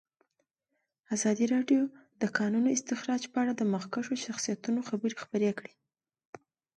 [1.15, 5.73] ازادي راډیو د د کانونو استخراج په اړه د مخکښو شخصیتونو خبرې خپرې کړي.